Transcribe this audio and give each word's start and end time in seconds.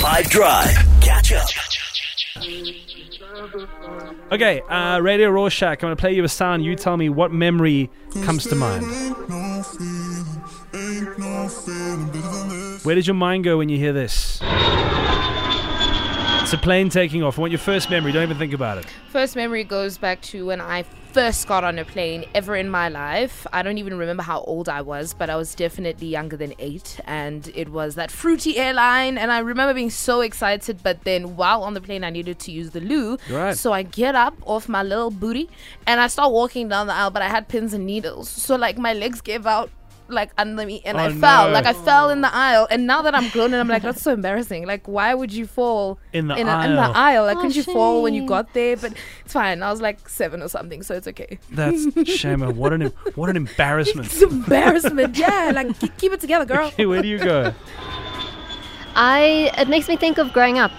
5 0.00 0.30
Drive. 0.30 0.70
Catch 1.02 1.32
up. 1.32 1.46
Okay, 4.32 4.62
uh, 4.62 4.98
Radio 5.00 5.28
Rorschach. 5.28 5.72
I'm 5.72 5.88
going 5.88 5.94
to 5.94 6.00
play 6.00 6.14
you 6.14 6.24
a 6.24 6.28
sound. 6.28 6.64
You 6.64 6.74
tell 6.74 6.96
me 6.96 7.10
what 7.10 7.32
memory 7.32 7.90
comes 8.24 8.46
to 8.46 8.54
mind. 8.54 8.82
Where 12.82 12.94
did 12.94 13.06
your 13.06 13.14
mind 13.14 13.44
go 13.44 13.58
when 13.58 13.68
you 13.68 13.76
hear 13.76 13.92
this? 13.92 14.40
It's 16.50 16.58
a 16.58 16.58
plane 16.58 16.88
taking 16.88 17.22
off. 17.22 17.38
I 17.38 17.42
want 17.42 17.52
your 17.52 17.60
first 17.60 17.90
memory. 17.90 18.10
Don't 18.10 18.24
even 18.24 18.36
think 18.36 18.52
about 18.52 18.78
it. 18.78 18.84
First 19.10 19.36
memory 19.36 19.62
goes 19.62 19.98
back 19.98 20.20
to 20.22 20.46
when 20.46 20.60
I 20.60 20.82
first 21.12 21.46
got 21.46 21.62
on 21.62 21.78
a 21.78 21.84
plane 21.84 22.24
ever 22.34 22.56
in 22.56 22.68
my 22.68 22.88
life. 22.88 23.46
I 23.52 23.62
don't 23.62 23.78
even 23.78 23.96
remember 23.96 24.24
how 24.24 24.40
old 24.40 24.68
I 24.68 24.80
was, 24.80 25.14
but 25.14 25.30
I 25.30 25.36
was 25.36 25.54
definitely 25.54 26.08
younger 26.08 26.36
than 26.36 26.54
eight. 26.58 26.98
And 27.04 27.48
it 27.54 27.68
was 27.68 27.94
that 27.94 28.10
fruity 28.10 28.58
airline. 28.58 29.16
And 29.16 29.30
I 29.30 29.38
remember 29.38 29.74
being 29.74 29.90
so 29.90 30.22
excited, 30.22 30.82
but 30.82 31.04
then 31.04 31.36
while 31.36 31.62
on 31.62 31.74
the 31.74 31.80
plane, 31.80 32.02
I 32.02 32.10
needed 32.10 32.40
to 32.40 32.50
use 32.50 32.70
the 32.70 32.80
loo. 32.80 33.16
Right. 33.30 33.56
So 33.56 33.72
I 33.72 33.84
get 33.84 34.16
up 34.16 34.34
off 34.44 34.68
my 34.68 34.82
little 34.82 35.12
booty 35.12 35.48
and 35.86 36.00
I 36.00 36.08
start 36.08 36.32
walking 36.32 36.66
down 36.66 36.88
the 36.88 36.94
aisle, 36.94 37.12
but 37.12 37.22
I 37.22 37.28
had 37.28 37.46
pins 37.46 37.74
and 37.74 37.86
needles. 37.86 38.28
So, 38.28 38.56
like, 38.56 38.76
my 38.76 38.92
legs 38.92 39.20
gave 39.20 39.46
out. 39.46 39.70
Like 40.10 40.30
under 40.36 40.66
me, 40.66 40.82
and 40.84 40.96
Oh, 40.98 41.00
I 41.00 41.12
fell. 41.12 41.46
no. 41.46 41.52
Like 41.52 41.66
I 41.66 41.72
fell 41.72 42.10
in 42.10 42.20
the 42.20 42.34
aisle, 42.34 42.66
and 42.70 42.86
now 42.86 43.02
that 43.02 43.14
I'm 43.14 43.28
grown, 43.30 43.46
and 43.54 43.56
I'm 43.56 43.68
like, 43.68 43.82
that's 43.82 44.02
so 44.02 44.12
embarrassing. 44.12 44.66
Like, 44.66 44.86
why 44.88 45.14
would 45.14 45.32
you 45.32 45.46
fall 45.46 45.98
In 46.12 46.26
the 46.28 46.34
in, 46.36 46.48
a, 46.48 46.64
in 46.66 46.74
the 46.76 46.82
aisle. 46.82 46.92
aisle? 46.94 47.24
Like, 47.24 47.36
Oh, 47.36 47.40
couldn't 47.40 47.56
you 47.56 47.62
fall 47.62 48.02
when 48.02 48.12
you 48.14 48.26
got 48.26 48.52
there? 48.54 48.76
But 48.76 48.94
it's 49.24 49.32
fine. 49.32 49.62
I 49.62 49.70
was 49.70 49.80
like 49.80 50.08
seven 50.08 50.42
or 50.42 50.48
something, 50.48 50.82
so 50.82 50.94
it's 50.94 51.06
okay. 51.08 51.38
That's 51.50 51.86
shame. 52.08 52.40
What 52.56 52.72
an 52.72 52.82
what 53.14 53.30
an 53.30 53.36
embarrassment. 53.36 54.06
It's 54.08 54.22
embarrassment. 54.22 55.16
yeah, 55.16 55.52
like 55.54 55.78
keep, 55.78 55.96
keep 55.98 56.12
it 56.12 56.20
together, 56.20 56.44
girl. 56.44 56.66
Okay, 56.68 56.86
where 56.86 57.02
do 57.02 57.08
you 57.08 57.18
go? 57.18 57.54
I 58.96 59.52
it 59.56 59.68
makes 59.68 59.86
me 59.88 59.96
think 59.96 60.18
of 60.18 60.32
growing 60.32 60.58
up 60.58 60.72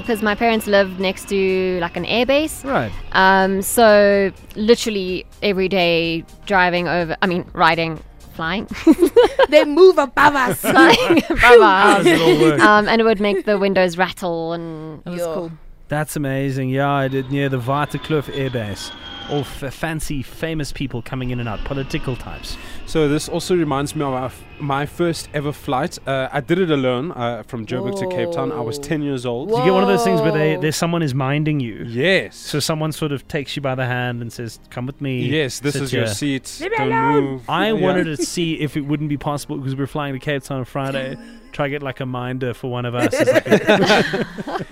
because 0.00 0.22
my 0.22 0.34
parents 0.34 0.66
lived 0.66 0.98
next 0.98 1.28
to 1.28 1.78
like 1.80 1.96
an 1.96 2.04
airbase. 2.06 2.64
Right. 2.64 2.90
Um, 3.12 3.60
so 3.60 4.32
literally 4.56 5.26
every 5.42 5.68
day 5.68 6.24
driving 6.46 6.88
over. 6.88 7.16
I 7.20 7.26
mean, 7.26 7.44
riding, 7.52 8.00
flying, 8.34 8.66
they 9.48 9.64
move 9.64 9.98
above 9.98 10.34
us. 10.34 10.60
flying 10.60 11.18
above 11.30 11.38
How 11.38 11.62
our 11.62 11.96
does 12.02 12.06
it 12.06 12.20
all 12.20 12.40
work? 12.40 12.60
um, 12.60 12.88
and 12.88 13.00
it 13.00 13.04
would 13.04 13.20
make 13.20 13.44
the 13.46 13.58
windows 13.58 13.96
rattle, 13.96 14.52
and 14.52 15.02
it 15.06 15.10
was 15.10 15.22
cool. 15.22 15.52
That's 15.88 16.16
amazing. 16.16 16.70
Yeah, 16.70 16.90
I 16.90 17.08
did 17.08 17.30
near 17.30 17.48
the 17.48 17.58
Waterkloof 17.60 18.24
airbase. 18.34 18.90
All 18.90 18.96
f- 19.30 19.72
fancy, 19.74 20.22
famous 20.22 20.72
people 20.72 21.02
coming 21.02 21.30
in 21.30 21.40
and 21.40 21.48
out, 21.48 21.64
political 21.64 22.16
types. 22.16 22.56
So 22.86 23.08
this 23.08 23.28
also 23.28 23.56
reminds 23.56 23.94
me 23.96 24.02
of 24.02 24.12
our 24.12 24.26
f- 24.26 24.42
my 24.60 24.86
first 24.86 25.28
ever 25.34 25.52
flight. 25.52 25.98
Uh, 26.06 26.28
I 26.32 26.40
did 26.40 26.58
it 26.58 26.70
alone 26.70 27.10
uh, 27.12 27.42
from 27.44 27.66
Joburg 27.66 27.98
to 27.98 28.06
Cape 28.08 28.30
Town. 28.32 28.52
I 28.52 28.60
was 28.60 28.78
10 28.78 29.02
years 29.02 29.26
old. 29.26 29.48
Do 29.50 29.56
you 29.56 29.64
get 29.64 29.72
one 29.72 29.82
of 29.82 29.88
those 29.88 30.04
things 30.04 30.20
where 30.20 30.32
they, 30.32 30.56
there's 30.56 30.76
someone 30.76 31.02
is 31.02 31.14
minding 31.14 31.60
you? 31.60 31.84
Yes. 31.88 32.36
So 32.36 32.60
someone 32.60 32.92
sort 32.92 33.12
of 33.12 33.26
takes 33.26 33.56
you 33.56 33.62
by 33.62 33.74
the 33.74 33.86
hand 33.86 34.22
and 34.22 34.32
says, 34.32 34.60
"Come 34.70 34.86
with 34.86 35.00
me." 35.00 35.24
yes, 35.26 35.58
this 35.60 35.74
sit 35.74 35.82
is 35.82 35.92
your 35.92 36.04
here." 36.04 36.14
seat. 36.14 36.58
Leave 36.60 36.72
Don't 36.76 36.86
alone. 36.92 37.24
move. 37.24 37.50
I 37.50 37.66
Yeah. 37.68 37.72
wanted 37.72 38.04
to 38.04 38.16
see 38.18 38.54
if 38.60 38.76
it 38.76 38.82
wouldn't 38.82 39.08
be 39.08 39.16
possible 39.16 39.56
because 39.56 39.74
we 39.74 39.80
were 39.80 39.86
flying 39.86 40.12
to 40.14 40.18
Cape 40.20 40.42
Town 40.44 40.58
on 40.58 40.64
Friday. 40.64 41.16
Try 41.52 41.66
to 41.66 41.70
get 41.70 41.82
like 41.84 42.00
a 42.00 42.06
minder 42.06 42.52
for 42.52 42.68
one 42.68 42.84
of 42.84 42.94
us. 42.96 43.14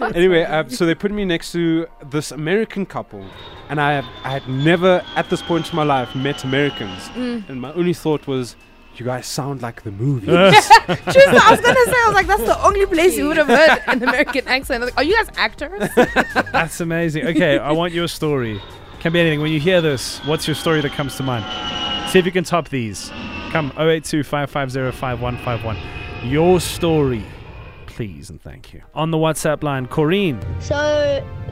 Anyway, 0.15 0.43
uh, 0.43 0.69
so 0.69 0.85
they 0.85 0.95
put 0.95 1.11
me 1.13 1.25
next 1.25 1.53
to 1.53 1.87
this 2.11 2.33
American 2.33 2.85
couple, 2.87 3.25
and 3.73 3.81
I 3.81 3.93
have, 3.95 4.05
I 4.23 4.31
had 4.37 4.47
never 4.49 5.03
at 5.17 5.31
this 5.31 5.41
point 5.41 5.71
in 5.71 5.77
my 5.77 5.83
life 5.83 6.15
met 6.15 6.45
Americans, 6.45 7.09
Mm. 7.17 7.49
and 7.49 7.59
my 7.61 7.73
only 7.73 7.95
thought 7.95 8.27
was, 8.27 8.55
you 8.97 9.07
guys 9.07 9.27
sound 9.27 9.63
like 9.63 9.83
the 9.83 9.91
movies. 9.91 10.29
Just, 10.29 10.71
I 10.87 11.51
was 11.51 11.61
gonna 11.61 11.85
say, 11.87 11.99
I 12.05 12.05
was 12.07 12.15
like, 12.15 12.27
that's 12.27 12.45
the 12.45 12.63
only 12.69 12.85
place 12.85 13.17
you 13.17 13.27
would 13.29 13.39
have 13.39 13.47
heard 13.49 13.81
an 13.87 14.03
American 14.03 14.47
accent. 14.47 14.83
I 14.83 14.85
was 14.85 14.95
like, 14.95 14.99
are 15.01 15.05
you 15.09 15.17
guys 15.17 15.31
actors? 15.37 15.89
That's 16.53 16.79
amazing. 16.83 17.27
Okay, 17.29 17.59
I 17.59 17.73
want 17.73 17.95
your 17.95 18.07
story. 18.09 18.61
Can 19.01 19.15
be 19.15 19.21
anything. 19.21 19.41
When 19.41 19.51
you 19.51 19.59
hear 19.61 19.81
this, 19.81 20.19
what's 20.27 20.47
your 20.47 20.55
story 20.55 20.83
that 20.83 20.93
comes 20.93 21.17
to 21.17 21.23
mind? 21.23 21.45
See 22.11 22.19
if 22.19 22.27
you 22.27 22.33
can 22.33 22.45
top 22.45 22.69
these. 22.69 23.11
Come, 23.51 23.73
082 23.79 24.23
Your 26.25 26.61
story, 26.61 27.25
please 27.87 28.31
and 28.31 28.41
thank 28.43 28.73
you. 28.75 28.83
On 28.95 29.11
the 29.11 29.17
WhatsApp 29.19 29.63
line, 29.63 29.87
Corrine. 29.87 30.39
So 30.63 30.75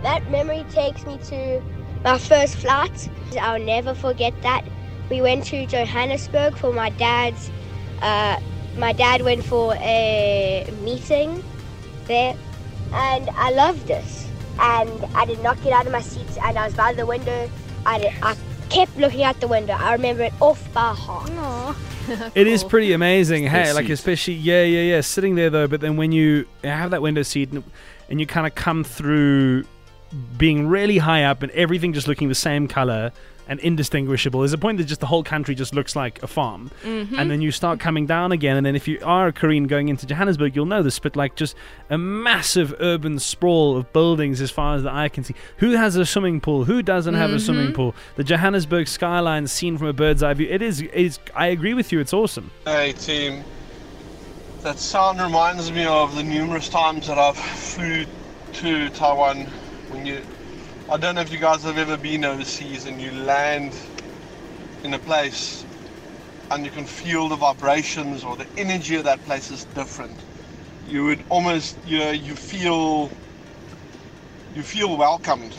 that 0.03 0.31
memory 0.31 0.65
takes 0.71 1.05
me 1.07 1.19
to 1.31 1.63
my 2.05 2.19
first 2.19 2.57
flight. 2.57 3.09
I'll 3.41 3.61
never 3.61 3.95
forget 3.95 4.35
that. 4.43 4.65
We 5.11 5.21
went 5.21 5.45
to 5.47 5.67
Johannesburg 5.67 6.57
for 6.57 6.73
my 6.73 6.91
dad's. 6.91 7.51
Uh, 8.01 8.39
my 8.77 8.93
dad 8.93 9.23
went 9.23 9.45
for 9.45 9.75
a 9.77 10.73
meeting 10.83 11.43
there, 12.07 12.35
and 12.93 13.29
I 13.31 13.51
loved 13.51 13.87
this. 13.87 14.29
And 14.59 14.91
I 15.15 15.25
did 15.25 15.43
not 15.43 15.63
get 15.63 15.73
out 15.73 15.87
of 15.87 15.93
my 15.93 16.01
seat, 16.01 16.27
and 16.43 16.59
I 16.59 16.67
was 16.67 16.75
by 16.75 16.93
the 16.93 17.07
window. 17.07 17.51
I, 17.87 17.99
did, 17.99 18.13
I 18.23 18.37
kept 18.69 18.97
looking 18.97 19.23
out 19.23 19.41
the 19.41 19.49
window. 19.49 19.73
I 19.73 19.93
remember 19.93 20.25
it 20.25 20.33
off 20.41 20.73
by 20.73 20.95
heart. 20.95 21.77
It 22.35 22.49
is 22.49 22.65
pretty 22.65 22.93
amazing. 22.93 23.47
Hey, 23.47 23.67
Good 23.67 23.75
like 23.77 23.87
seat. 23.87 23.93
especially 23.93 24.35
yeah, 24.35 24.65
yeah, 24.65 24.81
yeah. 24.81 25.01
Sitting 25.01 25.37
there 25.37 25.49
though, 25.49 25.69
but 25.69 25.81
then 25.81 25.97
when 25.97 26.11
you 26.11 26.45
have 26.65 26.91
that 26.91 27.03
window 27.03 27.23
seat 27.23 27.53
and, 27.53 27.63
and 28.09 28.19
you 28.19 28.27
kind 28.27 28.49
of 28.49 28.57
come 28.57 28.83
through 28.83 29.65
being 30.37 30.67
really 30.67 30.99
high 30.99 31.25
up 31.25 31.43
and 31.43 31.53
everything 31.53 31.93
just 31.93 32.09
looking 32.09 32.29
the 32.29 32.35
same 32.35 32.67
color 32.69 33.13
and 33.51 33.59
indistinguishable. 33.61 34.41
There's 34.41 34.53
a 34.53 34.59
point 34.59 34.79
that 34.79 34.85
just 34.85 35.01
the 35.01 35.09
whole 35.09 35.25
country 35.25 35.57
just 35.57 35.75
looks 35.75 35.97
like 35.97 36.23
a 36.23 36.29
farm, 36.29 36.71
mm-hmm. 36.85 37.19
and 37.19 37.29
then 37.29 37.41
you 37.41 37.51
start 37.51 37.81
coming 37.81 38.07
down 38.07 38.31
again. 38.31 38.57
And 38.57 38.65
then 38.65 38.77
if 38.77 38.87
you 38.87 39.01
are 39.03 39.27
a 39.27 39.33
Korean 39.33 39.67
going 39.67 39.89
into 39.89 40.07
Johannesburg, 40.07 40.55
you'll 40.55 40.67
know 40.67 40.85
this, 40.85 41.01
but 41.01 41.17
like 41.17 41.35
just 41.35 41.57
a 41.91 41.99
massive 41.99 42.73
urban 42.79 43.19
sprawl 43.19 43.77
of 43.77 43.93
buildings 43.93 44.41
as 44.41 44.53
far 44.53 44.77
as 44.77 44.85
the 44.85 44.93
eye 44.93 45.09
can 45.09 45.25
see. 45.25 45.35
Who 45.57 45.73
has 45.73 45.97
a 45.97 46.07
swimming 46.07 46.41
pool? 46.41 46.65
Who 46.65 46.81
doesn't 46.81 47.15
have 47.15 47.31
a 47.31 47.35
mm-hmm. 47.35 47.45
swimming 47.45 47.73
pool? 47.73 47.97
The 48.15 48.23
Johannesburg 48.23 48.87
skyline 48.87 49.49
seen 49.49 49.77
from 49.79 49.89
a 49.89 49.93
bird's 49.93 50.23
eye 50.23 50.35
view. 50.35 50.47
It 50.49 50.63
is. 50.63 50.83
It 50.83 50.95
is. 50.95 51.19
I 51.35 51.49
agree 51.49 51.75
with 51.75 51.91
you. 51.91 51.99
It's 51.99 52.13
awesome. 52.13 52.53
Hey 52.67 52.93
team, 52.93 53.43
that 54.61 54.79
sound 54.79 55.21
reminds 55.21 55.73
me 55.73 55.87
of 55.87 56.15
the 56.15 56.23
numerous 56.23 56.69
times 56.69 57.09
that 57.09 57.19
I've 57.19 57.37
flew 57.37 58.07
to 58.53 58.89
Taiwan. 58.91 59.49
When 59.91 60.07
you, 60.07 60.23
I 60.89 60.99
don't 60.99 61.17
know 61.17 61.21
if 61.21 61.33
you 61.33 61.39
guys 61.39 61.65
have 61.65 61.77
ever 61.77 61.97
been 61.97 62.25
overseas 62.25 62.87
and 62.87 63.03
you 63.03 63.11
land 63.11 63.75
in 64.85 64.95
a 64.95 65.01
place 65.01 65.67
and 66.53 66.65
you 66.65 66.71
can 66.71 66.87
feel 66.87 67.29
the 67.29 67.35
vibrations 67.35 68.23
or 68.23 68.37
the 68.37 68.47
energy 68.57 68.95
of 68.95 69.05
that 69.05 69.25
place 69.25 69.51
is 69.51 69.65
different. 69.75 70.15
You 70.87 71.07
would 71.07 71.25
almost, 71.29 71.77
you 71.87 71.99
know, 71.99 72.13
you 72.13 72.37
feel, 72.37 73.11
you 74.55 74.63
feel 74.63 74.97
welcomed. 74.97 75.57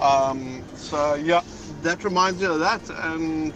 Um, 0.00 0.64
so 0.76 1.16
yeah, 1.16 1.42
that 1.82 2.04
reminds 2.04 2.40
me 2.40 2.46
of 2.46 2.60
that 2.60 2.80
and 3.02 3.52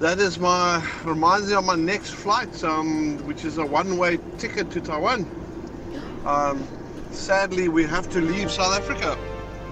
that 0.00 0.18
is 0.18 0.40
my 0.40 0.84
reminds 1.04 1.46
me 1.46 1.54
of 1.54 1.64
my 1.64 1.76
next 1.76 2.10
flight, 2.10 2.64
um, 2.64 3.18
which 3.18 3.44
is 3.44 3.58
a 3.58 3.64
one-way 3.64 4.18
ticket 4.36 4.68
to 4.72 4.80
Taiwan. 4.80 5.28
Um, 6.26 6.66
sadly, 7.12 7.68
we 7.68 7.84
have 7.84 8.10
to 8.10 8.20
leave 8.20 8.50
South 8.50 8.76
Africa. 8.76 9.16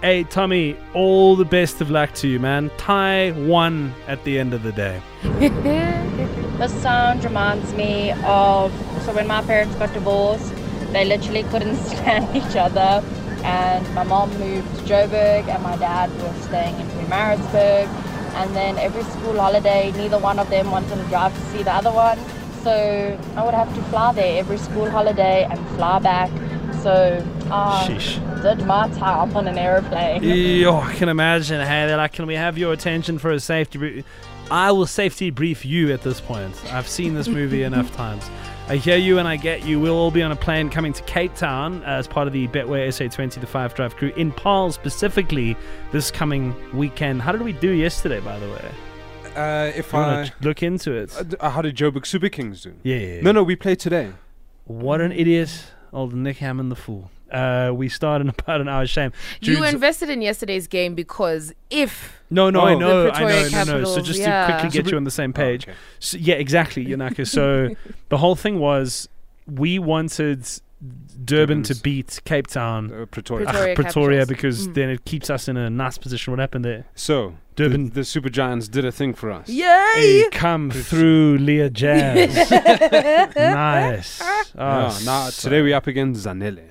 Hey, 0.02 0.24
Tommy, 0.24 0.76
all 0.94 1.36
the 1.36 1.44
best 1.44 1.80
of 1.80 1.88
luck 1.88 2.12
to 2.14 2.26
you, 2.26 2.40
man. 2.40 2.72
Taiwan 2.76 3.94
at 4.08 4.24
the 4.24 4.36
end 4.36 4.52
of 4.52 4.64
the 4.64 4.72
day. 4.72 5.00
This 6.58 6.72
sound 6.82 7.24
reminds 7.24 7.72
me 7.74 8.10
of 8.24 8.72
so 9.04 9.14
when 9.14 9.28
my 9.28 9.42
parents 9.42 9.76
got 9.76 9.92
divorced, 9.94 10.52
they 10.92 11.04
literally 11.04 11.44
couldn't 11.44 11.76
stand 11.90 12.36
each 12.36 12.56
other. 12.56 13.00
And 13.44 13.94
my 13.94 14.02
mom 14.02 14.36
moved 14.40 14.74
to 14.76 14.82
Joburg, 14.82 15.46
and 15.46 15.62
my 15.62 15.76
dad 15.76 16.10
was 16.20 16.34
staying 16.46 16.74
in 16.80 17.08
Maritzburg. 17.08 17.86
And 18.34 18.56
then 18.56 18.78
every 18.78 19.04
school 19.04 19.38
holiday, 19.38 19.92
neither 19.92 20.18
one 20.18 20.40
of 20.40 20.50
them 20.50 20.72
wanted 20.72 20.96
to 20.96 21.04
drive 21.04 21.32
to 21.32 21.40
see 21.52 21.62
the 21.62 21.72
other 21.72 21.92
one. 21.92 22.18
So 22.64 23.16
I 23.36 23.44
would 23.44 23.54
have 23.54 23.72
to 23.72 23.82
fly 23.82 24.12
there 24.12 24.40
every 24.40 24.58
school 24.58 24.90
holiday 24.90 25.44
and 25.48 25.60
fly 25.76 26.00
back. 26.00 26.30
So 26.82 27.24
I 27.52 27.86
Sheesh. 27.88 28.42
did 28.42 28.66
my 28.66 28.88
time 28.90 29.36
on 29.36 29.46
an 29.46 29.58
aeroplane. 29.58 30.22
Yo, 30.22 30.76
I 30.78 30.94
can 30.94 31.08
imagine. 31.08 31.60
Hey, 31.60 31.86
they're 31.86 31.96
like, 31.98 32.12
can 32.14 32.26
we 32.26 32.34
have 32.34 32.56
your 32.56 32.72
attention 32.72 33.18
for 33.18 33.30
a 33.30 33.38
safety 33.40 33.78
brief? 33.78 34.04
I 34.50 34.72
will 34.72 34.86
safety 34.86 35.30
brief 35.30 35.64
you 35.64 35.92
at 35.92 36.02
this 36.02 36.20
point. 36.20 36.54
I've 36.72 36.88
seen 36.88 37.14
this 37.14 37.28
movie 37.28 37.62
enough 37.64 37.92
times. 37.94 38.28
I 38.68 38.76
hear 38.76 38.96
you 38.96 39.18
and 39.18 39.28
I 39.28 39.36
get 39.36 39.64
you. 39.64 39.78
We'll 39.80 39.94
all 39.96 40.10
be 40.10 40.22
on 40.22 40.32
a 40.32 40.36
plane 40.36 40.70
coming 40.70 40.92
to 40.94 41.02
Cape 41.02 41.34
Town 41.34 41.82
as 41.84 42.06
part 42.08 42.26
of 42.26 42.32
the 42.32 42.48
Betway 42.48 42.88
SA20 42.88 43.40
The 43.40 43.46
5 43.46 43.74
Drive 43.74 43.96
crew 43.96 44.12
in 44.16 44.32
Paarl 44.32 44.72
specifically 44.72 45.56
this 45.90 46.10
coming 46.10 46.54
weekend. 46.72 47.20
How 47.20 47.32
did 47.32 47.42
we 47.42 47.52
do 47.52 47.70
yesterday, 47.70 48.20
by 48.20 48.38
the 48.38 48.48
way? 48.48 48.70
Uh, 49.36 49.72
if 49.76 49.92
You 49.92 49.98
I. 49.98 50.30
look 50.42 50.62
into 50.62 50.92
it? 50.92 51.14
Uh, 51.16 51.24
uh, 51.40 51.50
how 51.50 51.60
did 51.62 51.76
Joburg 51.76 52.06
Super 52.06 52.28
Kings 52.28 52.62
do? 52.62 52.74
Yeah, 52.82 52.96
yeah, 52.96 53.14
yeah. 53.16 53.20
No, 53.22 53.32
no, 53.32 53.42
we 53.42 53.56
play 53.56 53.74
today. 53.74 54.12
What 54.64 55.00
an 55.00 55.12
idiot. 55.12 55.66
Old 55.92 56.14
Nick 56.14 56.38
Hamman 56.38 56.68
the 56.70 56.76
fool. 56.76 57.10
Uh, 57.32 57.72
we 57.74 57.88
start 57.88 58.20
in 58.20 58.28
about 58.38 58.60
an 58.60 58.68
hour's 58.68 58.90
shame. 58.90 59.10
you 59.40 59.64
invested 59.64 60.10
in 60.10 60.20
yesterday's 60.22 60.66
game 60.66 60.94
because 60.94 61.52
if 61.70 62.20
No, 62.30 62.50
no, 62.50 62.60
Oh. 62.60 62.64
I 62.64 62.74
know, 62.74 63.10
I 63.10 63.20
know, 63.20 63.30
Pretoria 63.50 63.64
no, 63.64 63.78
no. 63.80 63.84
So 63.84 64.00
just 64.02 64.20
yeah. 64.20 64.46
to 64.46 64.52
quickly 64.52 64.70
So 64.70 64.74
get 64.74 64.84
we- 64.86 64.90
you 64.92 64.96
on 64.98 65.04
the 65.04 65.10
same 65.10 65.30
Oh, 65.30 65.40
page. 65.44 65.66
okay. 65.66 65.76
So, 65.98 66.18
yeah, 66.18 66.34
exactly, 66.34 66.84
Yanaka. 66.86 67.26
So 67.26 67.70
the 68.10 68.18
whole 68.18 68.36
thing 68.36 68.58
was 68.58 69.08
we 69.46 69.78
wanted 69.78 70.46
Durban 71.24 71.62
to 71.64 71.74
beat 71.76 72.20
Cape 72.24 72.48
Town. 72.48 72.92
Uh, 72.92 73.06
Pretoria. 73.06 73.46
Ah, 73.48 73.52
Pretoria 73.52 73.74
Pretoria, 73.82 74.26
because 74.26 74.66
Mm. 74.68 74.74
then 74.74 74.90
it 74.90 75.04
keeps 75.04 75.30
us 75.30 75.48
in 75.48 75.56
a 75.56 75.70
nice 75.70 75.96
position. 75.96 76.32
What 76.32 76.40
happened 76.40 76.64
there? 76.64 76.84
So, 76.96 77.34
Durban. 77.54 77.84
the, 77.90 77.94
the 78.00 78.04
Super 78.04 78.28
Giants 78.28 78.66
did 78.66 78.84
a 78.84 78.90
thing 78.90 79.14
for 79.14 79.30
us. 79.30 79.48
Yay! 79.48 79.64
Hey, 79.94 80.28
come 80.32 80.70
through, 80.72 81.38
Leah 81.38 81.70
Jazz. 81.70 82.50
nice. 83.36 84.20
Oh, 84.22 84.44
Yeah, 84.56 84.98
now, 85.04 85.28
so- 85.30 85.48
today 85.48 85.62
we're 85.62 85.76
up 85.76 85.86
against 85.86 86.26
Zanele. 86.26 86.70